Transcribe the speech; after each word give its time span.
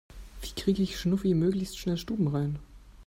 Wie 0.41 0.49
kriege 0.59 0.81
ich 0.81 0.97
Schnuffi 0.99 1.35
möglichst 1.35 1.77
schnell 1.77 1.95
stubenrein? 1.97 2.57